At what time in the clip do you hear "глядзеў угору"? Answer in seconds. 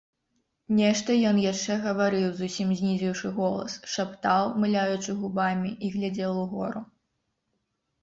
6.01-6.81